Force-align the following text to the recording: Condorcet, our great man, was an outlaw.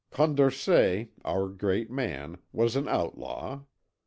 Condorcet, 0.09 1.09
our 1.23 1.47
great 1.47 1.91
man, 1.91 2.39
was 2.51 2.75
an 2.75 2.87
outlaw. 2.87 3.61